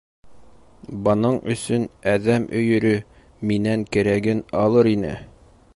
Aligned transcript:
Бының 1.07 1.35
өсөн 1.55 1.85
әҙәм 2.15 2.49
өйөрө 2.61 2.93
минән 3.51 3.87
кәрәген 3.97 4.45
алыр 4.65 4.93
ине. 4.97 5.13